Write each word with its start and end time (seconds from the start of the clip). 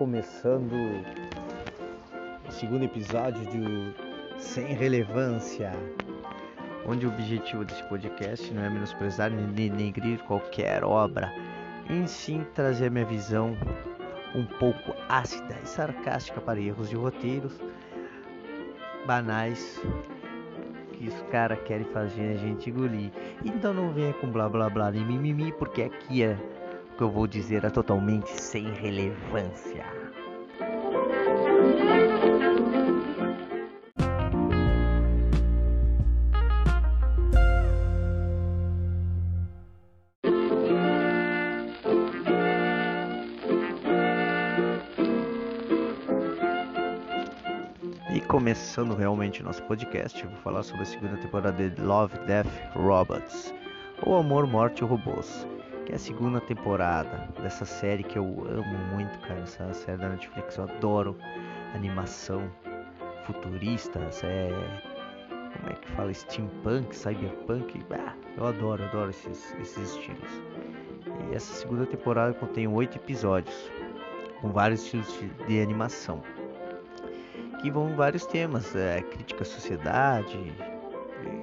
começando 0.00 0.72
o 2.48 2.50
segundo 2.50 2.86
episódio 2.86 3.44
de 3.50 4.42
Sem 4.42 4.72
Relevância, 4.72 5.72
onde 6.86 7.04
o 7.04 7.10
objetivo 7.10 7.66
desse 7.66 7.84
podcast 7.84 8.50
não 8.50 8.64
é 8.64 8.70
menosprezar 8.70 9.30
nem 9.30 9.48
denegrir 9.48 10.18
qualquer 10.20 10.84
obra, 10.84 11.30
em 11.90 12.06
sim 12.06 12.46
trazer 12.54 12.90
minha 12.90 13.04
visão 13.04 13.54
um 14.34 14.46
pouco 14.58 14.96
ácida 15.06 15.54
e 15.62 15.68
sarcástica 15.68 16.40
para 16.40 16.58
erros 16.58 16.88
de 16.88 16.96
roteiros 16.96 17.60
banais 19.06 19.78
que 20.94 21.08
os 21.08 21.22
caras 21.30 21.58
querem 21.66 21.84
fazer 21.84 22.36
a 22.36 22.36
gente 22.38 22.70
engolir. 22.70 23.12
Então 23.44 23.74
não 23.74 23.92
venha 23.92 24.14
com 24.14 24.30
blá 24.30 24.48
blá 24.48 24.70
blá 24.70 24.90
e 24.92 25.04
mimimi, 25.04 25.52
porque 25.52 25.82
aqui 25.82 26.22
é 26.22 26.38
que 27.00 27.04
eu 27.04 27.10
vou 27.10 27.26
dizer 27.26 27.64
é 27.64 27.70
totalmente 27.70 28.28
sem 28.28 28.74
relevância. 28.74 29.86
E 48.14 48.20
começando 48.20 48.94
realmente 48.94 49.42
nosso 49.42 49.62
podcast, 49.62 50.22
vou 50.26 50.36
falar 50.36 50.62
sobre 50.62 50.82
a 50.82 50.84
segunda 50.84 51.16
temporada 51.16 51.70
de 51.70 51.80
Love, 51.80 52.18
Death, 52.26 52.74
Robots, 52.74 53.54
ou 54.02 54.18
Amor, 54.18 54.46
Morte 54.46 54.82
e 54.82 54.86
Robôs, 54.86 55.46
que 55.90 55.94
é 55.94 55.96
a 55.96 55.98
segunda 55.98 56.40
temporada 56.40 57.28
dessa 57.42 57.64
série 57.64 58.04
que 58.04 58.16
eu 58.16 58.24
amo 58.48 58.78
muito, 58.94 59.18
cara, 59.22 59.40
essa 59.40 59.72
série 59.74 59.98
da 59.98 60.10
Netflix, 60.10 60.56
eu 60.56 60.62
adoro 60.62 61.16
animação 61.74 62.48
futurista, 63.26 63.98
é 64.22 64.50
como 65.56 65.72
é 65.72 65.74
que 65.74 65.90
fala, 65.90 66.14
steampunk, 66.14 66.94
cyberpunk, 66.94 67.84
ah, 67.90 68.14
eu 68.36 68.46
adoro, 68.46 68.84
adoro 68.84 69.10
esses, 69.10 69.52
esses 69.60 69.96
estilos. 69.96 70.30
E 71.28 71.34
essa 71.34 71.52
segunda 71.54 71.84
temporada 71.86 72.34
contém 72.34 72.68
oito 72.68 72.96
episódios, 72.96 73.68
com 74.40 74.52
vários 74.52 74.84
estilos 74.84 75.12
de 75.48 75.60
animação 75.60 76.22
que 77.60 77.68
vão 77.68 77.96
vários 77.96 78.24
temas, 78.26 78.76
é, 78.76 79.02
crítica 79.02 79.42
à 79.42 79.44
sociedade 79.44 80.38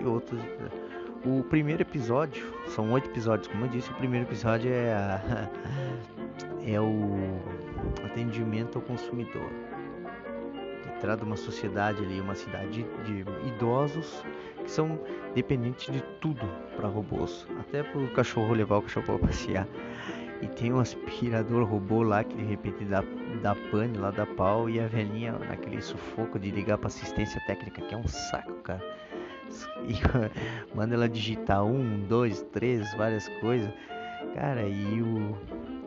e 0.00 0.04
outros. 0.06 0.40
O 1.24 1.44
primeiro 1.44 1.82
episódio, 1.82 2.50
são 2.68 2.90
oito 2.92 3.10
episódios, 3.10 3.46
como 3.48 3.66
eu 3.66 3.68
disse, 3.68 3.90
o 3.90 3.94
primeiro 3.94 4.24
episódio 4.24 4.72
é, 4.72 4.94
a, 4.94 5.50
é 6.66 6.80
o 6.80 7.38
atendimento 8.06 8.78
ao 8.78 8.82
consumidor. 8.82 9.50
Trata 10.98 11.22
uma 11.22 11.36
sociedade 11.36 12.02
ali, 12.02 12.20
uma 12.20 12.34
cidade 12.34 12.86
de 13.04 13.24
idosos 13.46 14.24
que 14.62 14.70
são 14.70 14.98
dependentes 15.34 15.92
de 15.92 16.02
tudo 16.20 16.46
para 16.74 16.88
robôs, 16.88 17.46
até 17.58 17.82
para 17.82 18.00
o 18.00 18.10
cachorro 18.12 18.54
levar 18.54 18.78
o 18.78 18.82
cachorro 18.82 19.06
para 19.06 19.28
passear. 19.28 19.66
E 20.40 20.46
tem 20.46 20.72
um 20.72 20.80
aspirador 20.80 21.64
robô 21.64 22.02
lá 22.02 22.24
que 22.24 22.34
de 22.34 22.44
repente 22.44 22.84
dá, 22.84 23.04
dá 23.42 23.54
pane 23.70 23.98
lá, 23.98 24.10
dá 24.10 24.24
pau. 24.24 24.70
E 24.70 24.80
a 24.80 24.86
velhinha 24.86 25.32
naquele 25.32 25.82
sufoco 25.82 26.38
de 26.38 26.50
ligar 26.50 26.78
pra 26.78 26.88
assistência 26.88 27.38
técnica, 27.46 27.82
que 27.82 27.94
é 27.94 27.96
um 27.96 28.08
saco, 28.08 28.54
cara. 28.62 28.80
E 29.88 30.76
manda 30.76 30.94
ela 30.94 31.08
digitar 31.08 31.64
um, 31.64 32.00
dois, 32.06 32.42
três, 32.52 32.94
várias 32.94 33.28
coisas. 33.40 33.72
Cara, 34.34 34.62
e 34.62 35.02
o, 35.02 35.36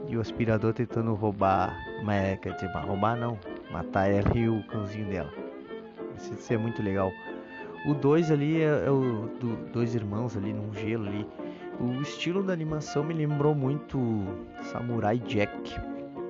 e 0.07 0.17
o 0.17 0.21
aspirador 0.21 0.73
tentando 0.73 1.13
roubar. 1.13 1.75
Mas, 2.03 2.39
quer 2.39 2.53
dizer, 2.53 2.67
roubar 2.67 3.15
não. 3.15 3.39
Matar 3.71 4.09
ela 4.09 4.35
e 4.35 4.49
o 4.49 4.63
cãozinho 4.67 5.07
dela. 5.09 5.31
Isso, 6.17 6.33
isso 6.33 6.53
é 6.53 6.57
muito 6.57 6.81
legal. 6.81 7.11
O 7.87 7.93
dois 7.93 8.31
ali 8.31 8.61
é, 8.61 8.85
é 8.85 8.91
o 8.91 9.29
do, 9.39 9.55
dois 9.71 9.95
irmãos 9.95 10.35
ali 10.35 10.53
num 10.53 10.73
gelo 10.73 11.07
ali 11.07 11.27
o 11.79 12.01
estilo 12.01 12.43
da 12.43 12.53
animação 12.53 13.03
me 13.03 13.13
lembrou 13.13 13.55
muito 13.55 13.99
Samurai 14.61 15.17
Jack. 15.19 15.75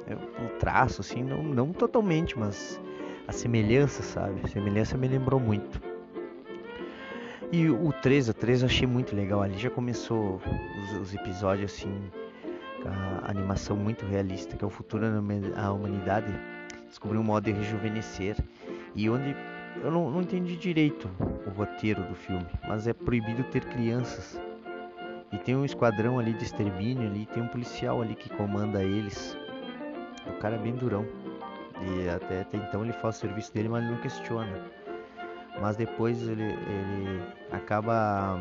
É, 0.07 0.15
o 0.15 0.49
traço, 0.59 1.01
assim, 1.01 1.23
não, 1.23 1.43
não 1.43 1.71
totalmente, 1.71 2.37
mas 2.37 2.81
a 3.27 3.31
semelhança, 3.31 4.03
sabe? 4.03 4.41
A 4.43 4.47
semelhança 4.47 4.97
me 4.97 5.07
lembrou 5.07 5.39
muito. 5.39 5.81
E 7.53 7.69
o 7.69 7.93
3, 7.93 8.29
o 8.29 8.33
3 8.33 8.63
eu 8.63 8.65
achei 8.65 8.87
muito 8.87 9.15
legal. 9.15 9.43
Ali 9.43 9.59
já 9.59 9.69
começou 9.69 10.41
os, 10.81 10.93
os 10.93 11.13
episódios 11.13 11.71
assim, 11.71 11.93
a 12.83 13.29
animação 13.29 13.77
muito 13.77 14.07
realista, 14.07 14.57
que 14.57 14.63
é 14.63 14.67
o 14.67 14.71
futuro 14.71 15.05
da 15.07 15.71
humanidade 15.71 16.33
descobriu 16.89 17.21
um 17.21 17.23
modo 17.23 17.43
de 17.43 17.51
rejuvenescer. 17.51 18.37
E 18.95 19.07
onde 19.07 19.35
eu 19.83 19.91
não, 19.91 20.09
não 20.09 20.21
entendi 20.21 20.55
direito 20.55 21.07
o 21.45 21.51
roteiro 21.51 22.01
do 22.01 22.15
filme, 22.15 22.47
mas 22.67 22.87
é 22.87 22.93
proibido 22.93 23.43
ter 23.43 23.63
crianças 23.65 24.41
e 25.31 25.37
tem 25.37 25.55
um 25.55 25.63
esquadrão 25.63 26.17
ali 26.17 26.33
de 26.33 26.45
extermínio 26.45 27.07
ali, 27.07 27.27
tem 27.27 27.43
um 27.43 27.47
policial 27.47 28.01
ali 28.01 28.15
que 28.15 28.29
comanda 28.29 28.81
eles. 28.81 29.37
O 30.25 30.39
cara 30.39 30.55
é 30.55 30.59
bem 30.59 30.73
durão. 30.73 31.05
E 31.83 32.09
até, 32.09 32.41
até 32.41 32.57
então 32.57 32.83
ele 32.83 32.93
faz 32.93 33.17
o 33.17 33.19
serviço 33.19 33.53
dele, 33.53 33.69
mas 33.69 33.83
ele 33.83 33.93
não 33.93 34.01
questiona. 34.01 34.82
Mas 35.59 35.75
depois 35.75 36.21
ele, 36.27 36.43
ele 36.43 37.23
acaba. 37.51 38.39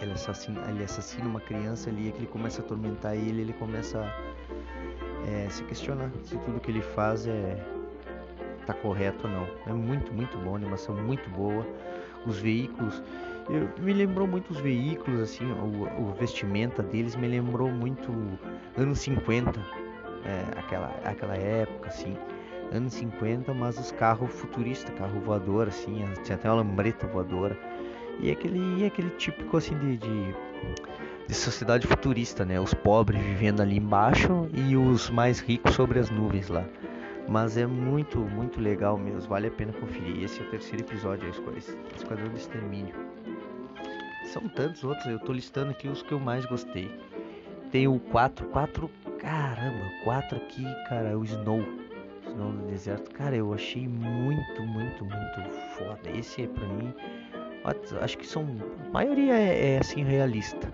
Ele 0.00 0.12
assassina, 0.12 0.60
ele 0.70 0.84
assassina 0.84 1.28
uma 1.28 1.40
criança 1.40 1.90
ali 1.90 2.10
que 2.12 2.18
ele 2.18 2.26
começa 2.26 2.62
a 2.62 2.64
atormentar 2.64 3.14
ele, 3.14 3.42
ele 3.42 3.52
começa 3.52 4.00
a 4.00 5.28
é, 5.28 5.48
se 5.50 5.62
questionar 5.64 6.10
se 6.24 6.38
tudo 6.38 6.58
que 6.58 6.70
ele 6.70 6.80
faz 6.80 7.26
é 7.26 7.62
tá 8.66 8.72
correto 8.72 9.26
ou 9.26 9.32
não. 9.32 9.46
É 9.66 9.72
muito, 9.72 10.12
muito 10.12 10.38
bom, 10.38 10.56
animação 10.56 10.94
muito 10.94 11.28
boa. 11.30 11.66
Os 12.26 12.38
veículos 12.38 13.02
eu, 13.50 13.68
me 13.82 13.92
lembrou 13.92 14.28
muito 14.28 14.50
os 14.52 14.60
veículos, 14.60 15.20
assim, 15.20 15.44
o, 15.44 16.02
o 16.02 16.14
vestimenta 16.14 16.84
deles 16.84 17.16
me 17.16 17.26
lembrou 17.26 17.68
muito 17.68 18.12
anos 18.76 19.00
50, 19.00 19.58
é, 20.24 20.58
aquela, 20.58 20.94
aquela 21.04 21.34
época, 21.34 21.88
assim, 21.88 22.16
anos 22.72 22.94
50, 22.94 23.52
mas 23.54 23.78
os 23.78 23.92
carros 23.92 24.30
futuristas, 24.30 24.94
carro 24.98 25.20
voador, 25.20 25.68
assim, 25.68 26.04
tinha 26.24 26.36
até 26.36 26.48
uma 26.48 26.56
lambreta 26.56 27.06
voadora. 27.06 27.58
E 28.20 28.30
aquele, 28.30 28.84
aquele 28.84 29.10
típico, 29.10 29.56
assim, 29.56 29.76
de, 29.78 29.96
de, 29.96 30.34
de 31.26 31.34
sociedade 31.34 31.86
futurista, 31.86 32.44
né? 32.44 32.60
Os 32.60 32.74
pobres 32.74 33.20
vivendo 33.22 33.60
ali 33.60 33.78
embaixo 33.78 34.48
e 34.52 34.76
os 34.76 35.10
mais 35.10 35.40
ricos 35.40 35.74
sobre 35.74 35.98
as 35.98 36.10
nuvens 36.10 36.48
lá. 36.48 36.64
Mas 37.28 37.56
é 37.56 37.66
muito, 37.66 38.18
muito 38.18 38.60
legal 38.60 38.98
mesmo, 38.98 39.28
vale 39.28 39.46
a 39.46 39.50
pena 39.50 39.72
conferir. 39.72 40.22
Esse 40.22 40.40
é 40.40 40.42
o 40.42 40.50
terceiro 40.50 40.84
episódio, 40.84 41.26
a 41.28 41.96
Esquadrão 41.96 42.28
do 42.28 42.36
Extermínio. 42.36 42.94
São 44.32 44.48
tantos 44.48 44.84
outros, 44.84 45.06
eu 45.06 45.18
tô 45.20 45.32
listando 45.32 45.70
aqui 45.70 45.88
os 45.88 46.02
que 46.02 46.12
eu 46.12 46.20
mais 46.20 46.44
gostei. 46.46 46.90
Tem 47.70 47.86
o 47.86 47.98
4, 47.98 48.46
4, 48.46 48.90
caramba, 49.18 49.84
4 50.04 50.36
aqui, 50.36 50.64
cara, 50.88 51.16
o 51.16 51.24
Snow. 51.24 51.64
Snow 52.30 52.52
no 52.52 52.66
deserto, 52.66 53.10
cara, 53.10 53.36
eu 53.36 53.52
achei 53.52 53.86
muito, 53.86 54.62
muito, 54.62 55.04
muito 55.04 55.50
foda. 55.76 56.10
Esse 56.16 56.42
é 56.42 56.46
pra 56.46 56.66
mim, 56.66 56.94
acho 58.00 58.18
que 58.18 58.26
são, 58.26 58.46
a 58.88 58.92
maioria 58.92 59.34
é, 59.34 59.74
é 59.74 59.78
assim 59.78 60.02
realista. 60.02 60.72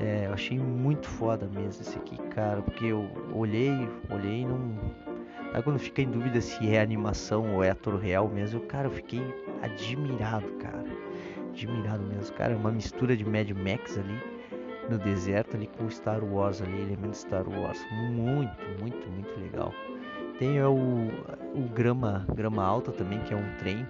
É, 0.00 0.26
eu 0.26 0.32
achei 0.32 0.58
muito 0.58 1.08
foda 1.08 1.48
mesmo 1.48 1.82
esse 1.82 1.98
aqui, 1.98 2.16
cara, 2.28 2.62
porque 2.62 2.86
eu 2.86 3.08
olhei, 3.34 3.88
olhei 4.10 4.42
e 4.42 4.46
não. 4.46 4.78
Aí 5.52 5.62
quando 5.62 5.78
fica 5.78 6.02
em 6.02 6.10
dúvida 6.10 6.40
se 6.40 6.68
é 6.68 6.80
animação 6.80 7.54
ou 7.54 7.64
é 7.64 7.70
ator 7.70 7.96
real 7.96 8.28
mesmo, 8.28 8.60
cara, 8.60 8.86
eu 8.86 8.92
fiquei 8.92 9.22
admirado, 9.62 10.46
cara 10.58 10.98
admirado 11.58 12.04
mesmo. 12.04 12.36
Cara, 12.36 12.56
uma 12.56 12.70
mistura 12.70 13.16
de 13.16 13.24
Mad 13.24 13.50
Max 13.50 13.98
ali 13.98 14.20
no 14.88 14.98
deserto 14.98 15.56
ali 15.56 15.66
com 15.66 15.90
Star 15.90 16.24
Wars 16.24 16.62
ali, 16.62 16.80
elementos 16.80 17.20
Star 17.20 17.46
Wars. 17.48 17.84
Muito, 17.90 18.56
muito, 18.80 19.10
muito 19.10 19.40
legal. 19.40 19.72
Tem 20.38 20.62
o, 20.62 21.08
o 21.54 21.68
grama, 21.74 22.24
grama 22.34 22.64
alta 22.64 22.92
também, 22.92 23.20
que 23.20 23.34
é 23.34 23.36
um 23.36 23.56
trem. 23.58 23.86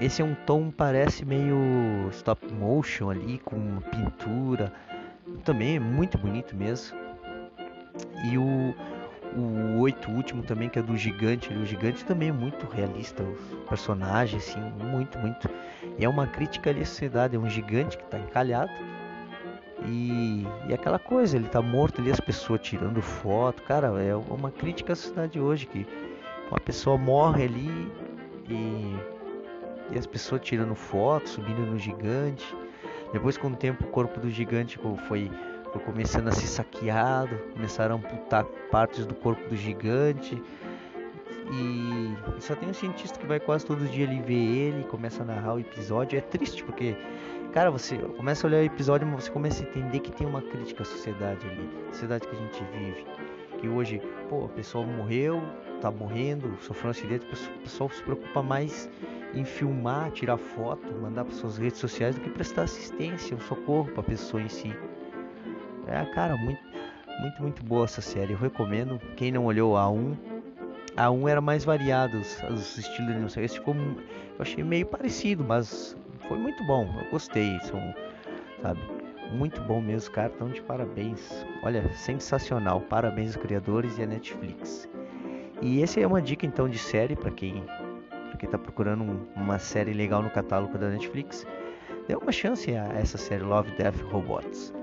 Esse 0.00 0.20
é 0.20 0.24
um 0.24 0.34
tom 0.46 0.70
parece 0.70 1.24
meio 1.24 2.08
stop 2.10 2.52
motion 2.52 3.10
ali 3.10 3.38
com 3.38 3.80
pintura. 3.90 4.72
Também 5.44 5.76
é 5.76 5.80
muito 5.80 6.18
bonito 6.18 6.56
mesmo. 6.56 6.98
E 8.24 8.36
o 8.36 8.74
o 9.36 9.80
oito 9.80 10.10
último 10.10 10.42
também, 10.42 10.68
que 10.68 10.78
é 10.78 10.82
do 10.82 10.96
gigante. 10.96 11.52
O 11.52 11.66
gigante 11.66 12.04
também 12.04 12.28
é 12.28 12.32
muito 12.32 12.66
realista, 12.66 13.22
os 13.22 13.68
personagens, 13.68 14.48
assim, 14.48 14.60
muito, 14.60 15.18
muito. 15.18 15.48
E 15.98 16.04
é 16.04 16.08
uma 16.08 16.26
crítica 16.26 16.70
à 16.70 16.74
sociedade, 16.84 17.36
é 17.36 17.38
um 17.38 17.48
gigante 17.48 17.96
que 17.96 18.04
está 18.04 18.18
encalhado. 18.18 18.70
E, 19.86 20.46
e 20.68 20.74
aquela 20.74 20.98
coisa, 20.98 21.36
ele 21.36 21.46
está 21.46 21.60
morto 21.60 22.00
ali, 22.00 22.10
as 22.10 22.20
pessoas 22.20 22.60
tirando 22.62 23.02
foto. 23.02 23.62
Cara, 23.62 23.88
é 24.02 24.14
uma 24.16 24.50
crítica 24.50 24.92
à 24.92 24.96
sociedade 24.96 25.38
hoje, 25.38 25.66
que 25.66 25.86
uma 26.50 26.60
pessoa 26.60 26.96
morre 26.96 27.44
ali 27.44 27.92
e, 28.48 28.96
e 29.92 29.98
as 29.98 30.06
pessoas 30.06 30.40
tirando 30.42 30.74
foto, 30.74 31.28
subindo 31.28 31.60
no 31.60 31.78
gigante. 31.78 32.56
Depois 33.12 33.36
com 33.36 33.48
o 33.48 33.56
tempo 33.56 33.84
o 33.84 33.88
corpo 33.88 34.18
do 34.18 34.30
gigante 34.30 34.78
foi 35.06 35.30
foi 35.74 35.82
começando 35.82 36.28
a 36.28 36.32
ser 36.32 36.46
saqueado, 36.46 37.36
começaram 37.52 37.96
a 37.96 37.98
amputar 37.98 38.44
partes 38.70 39.04
do 39.04 39.14
corpo 39.14 39.48
do 39.48 39.56
gigante. 39.56 40.40
E 41.50 42.14
só 42.40 42.54
tem 42.54 42.68
um 42.68 42.72
cientista 42.72 43.18
que 43.18 43.26
vai 43.26 43.40
quase 43.40 43.66
todo 43.66 43.84
dia 43.88 44.06
ali 44.06 44.20
ver 44.22 44.34
ele, 44.34 44.84
começa 44.84 45.24
a 45.24 45.26
narrar 45.26 45.54
o 45.54 45.58
episódio. 45.58 46.16
É 46.16 46.20
triste 46.20 46.62
porque, 46.62 46.96
cara, 47.54 47.70
você 47.70 47.96
começa 47.96 48.44
a 48.44 48.48
olhar 48.48 48.58
o 48.58 48.64
episódio, 48.64 49.08
você 49.12 49.30
começa 49.30 49.62
a 49.62 49.68
entender 49.68 50.00
que 50.00 50.10
tem 50.10 50.26
uma 50.26 50.42
crítica 50.42 50.82
à 50.82 50.84
sociedade 50.84 51.46
ali, 51.46 51.70
sociedade 51.92 52.26
que 52.26 52.34
a 52.34 52.38
gente 52.38 52.64
vive. 52.76 53.06
Que 53.60 53.68
hoje, 53.68 54.02
pô, 54.28 54.46
a 54.46 54.48
pessoa 54.48 54.84
morreu, 54.84 55.40
tá 55.80 55.88
morrendo, 55.88 56.58
sofreu 56.60 56.88
um 56.88 56.90
acidente, 56.90 57.24
o 57.24 57.60
pessoal 57.60 57.88
se 57.90 58.02
preocupa 58.02 58.42
mais 58.42 58.90
em 59.32 59.44
filmar, 59.44 60.10
tirar 60.10 60.36
foto, 60.36 60.92
mandar 61.00 61.24
para 61.24 61.34
suas 61.34 61.56
redes 61.56 61.78
sociais 61.78 62.16
do 62.16 62.22
que 62.22 62.30
prestar 62.30 62.62
assistência, 62.62 63.36
um 63.36 63.40
socorro 63.40 63.88
para 63.92 64.00
a 64.00 64.04
pessoa 64.04 64.42
em 64.42 64.48
si. 64.48 64.76
É, 65.86 66.04
cara, 66.06 66.36
muito, 66.36 66.60
muito, 67.20 67.40
muito 67.40 67.64
boa 67.64 67.84
essa 67.84 68.00
série. 68.00 68.32
Eu 68.32 68.38
recomendo. 68.38 68.98
Quem 69.16 69.30
não 69.30 69.44
olhou 69.44 69.76
a 69.76 69.88
1, 69.88 70.16
a 70.96 71.08
1 71.08 71.28
era 71.28 71.40
mais 71.40 71.64
variado, 71.64 72.18
os, 72.18 72.42
os 72.50 72.78
estilos 72.78 73.32
de. 73.32 73.40
Esse 73.40 73.58
ficou, 73.58 73.76
eu 74.38 74.42
achei 74.42 74.64
meio 74.64 74.86
parecido, 74.86 75.44
mas 75.44 75.96
foi 76.28 76.38
muito 76.38 76.62
bom. 76.64 76.88
Eu 77.04 77.10
gostei, 77.10 77.58
são, 77.60 77.94
sabe? 78.60 78.80
Muito 79.32 79.60
bom 79.62 79.80
mesmo, 79.80 80.12
cara. 80.12 80.32
Então, 80.34 80.48
de 80.48 80.60
parabéns. 80.62 81.44
Olha, 81.62 81.88
sensacional. 81.92 82.80
Parabéns 82.80 83.34
aos 83.34 83.44
criadores 83.44 83.98
e 83.98 84.02
a 84.02 84.06
Netflix. 84.06 84.88
E 85.62 85.82
essa 85.82 86.00
é 86.00 86.06
uma 86.06 86.20
dica 86.20 86.44
então 86.44 86.68
de 86.68 86.78
série 86.78 87.16
para 87.16 87.30
quem 87.30 87.64
para 88.28 88.38
quem 88.38 88.46
está 88.48 88.58
procurando 88.58 89.04
um, 89.04 89.26
uma 89.36 89.58
série 89.60 89.92
legal 89.92 90.20
no 90.20 90.30
catálogo 90.30 90.76
da 90.76 90.90
Netflix. 90.90 91.46
Dê 92.08 92.16
uma 92.16 92.32
chance 92.32 92.74
a 92.74 92.84
essa 92.94 93.16
série 93.16 93.42
Love, 93.42 93.70
Death 93.76 94.00
Robots. 94.10 94.74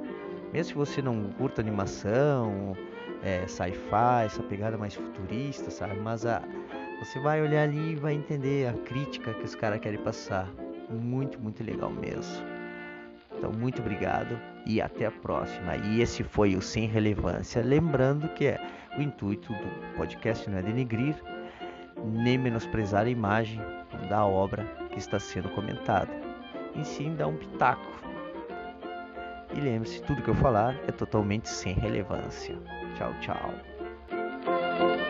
Mesmo 0.53 0.67
se 0.69 0.73
você 0.73 1.01
não 1.01 1.29
curta 1.37 1.61
animação, 1.61 2.75
é, 3.21 3.45
sci-fi, 3.47 4.25
essa 4.25 4.41
pegada 4.43 4.77
mais 4.77 4.95
futurista, 4.95 5.69
sabe? 5.69 5.99
Mas 5.99 6.25
a, 6.25 6.41
você 7.01 7.19
vai 7.19 7.41
olhar 7.41 7.63
ali 7.63 7.93
e 7.93 7.95
vai 7.95 8.13
entender 8.13 8.69
a 8.69 8.73
crítica 8.73 9.33
que 9.33 9.43
os 9.43 9.55
caras 9.55 9.79
querem 9.79 9.99
passar. 9.99 10.47
Muito, 10.87 11.39
muito 11.39 11.63
legal 11.63 11.89
mesmo. 11.89 12.45
Então, 13.35 13.51
muito 13.51 13.81
obrigado 13.81 14.39
e 14.67 14.79
até 14.79 15.07
a 15.07 15.11
próxima. 15.11 15.75
E 15.77 15.99
esse 15.99 16.23
foi 16.23 16.55
o 16.55 16.61
Sem 16.61 16.85
Relevância. 16.85 17.63
Lembrando 17.63 18.29
que 18.29 18.45
é, 18.45 18.61
o 18.99 19.01
intuito 19.01 19.51
do 19.51 19.97
podcast 19.97 20.47
não 20.47 20.59
é 20.59 20.61
denegrir 20.61 21.15
nem 22.05 22.37
menosprezar 22.37 23.05
a 23.05 23.09
imagem 23.09 23.59
da 24.07 24.23
obra 24.23 24.63
que 24.91 24.99
está 24.99 25.19
sendo 25.19 25.49
comentada, 25.49 26.11
e 26.75 26.85
sim 26.85 27.15
dar 27.15 27.27
um 27.27 27.35
pitaco. 27.35 27.91
E 29.55 29.59
lembre-se, 29.59 30.01
tudo 30.03 30.21
que 30.21 30.29
eu 30.29 30.35
falar 30.35 30.75
é 30.87 30.91
totalmente 30.91 31.49
sem 31.49 31.73
relevância. 31.73 32.57
Tchau, 32.95 33.13
tchau. 33.21 35.00